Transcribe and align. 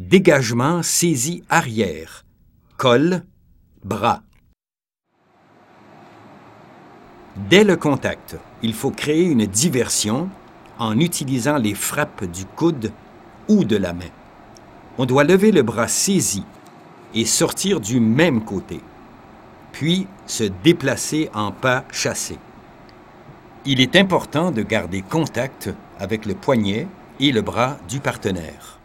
Dégagement 0.00 0.82
saisi 0.82 1.44
arrière. 1.50 2.24
Col, 2.78 3.22
bras. 3.84 4.22
Dès 7.50 7.64
le 7.64 7.76
contact, 7.76 8.38
il 8.62 8.72
faut 8.72 8.92
créer 8.92 9.24
une 9.24 9.44
diversion 9.44 10.30
en 10.78 10.98
utilisant 10.98 11.58
les 11.58 11.74
frappes 11.74 12.24
du 12.24 12.46
coude 12.46 12.92
ou 13.46 13.64
de 13.64 13.76
la 13.76 13.92
main. 13.92 14.08
On 14.96 15.04
doit 15.04 15.22
lever 15.22 15.52
le 15.52 15.62
bras 15.62 15.86
saisi 15.86 16.44
et 17.12 17.26
sortir 17.26 17.78
du 17.78 18.00
même 18.00 18.42
côté, 18.42 18.80
puis 19.70 20.06
se 20.24 20.44
déplacer 20.44 21.28
en 21.34 21.52
pas 21.52 21.84
chassé. 21.92 22.38
Il 23.66 23.82
est 23.82 23.96
important 23.96 24.50
de 24.50 24.62
garder 24.62 25.02
contact 25.02 25.68
avec 25.98 26.24
le 26.24 26.34
poignet 26.34 26.88
et 27.20 27.32
le 27.32 27.42
bras 27.42 27.76
du 27.86 28.00
partenaire. 28.00 28.79